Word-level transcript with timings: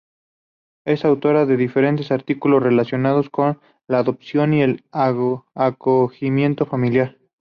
Es 0.83 1.05
autora 1.05 1.45
de 1.45 1.57
diferentes 1.57 2.11
artículos 2.11 2.63
relacionados 2.63 3.29
con 3.29 3.61
la 3.87 3.99
adopción 3.99 4.51
y 4.55 4.63
el 4.63 4.83
acogimiento 5.53 6.65
familiar. 6.65 7.19